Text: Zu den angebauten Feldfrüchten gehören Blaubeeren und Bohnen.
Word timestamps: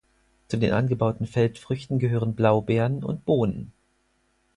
Zu 0.47 0.57
den 0.57 0.71
angebauten 0.71 1.27
Feldfrüchten 1.27 1.99
gehören 1.99 2.33
Blaubeeren 2.33 3.03
und 3.03 3.23
Bohnen. 3.23 3.71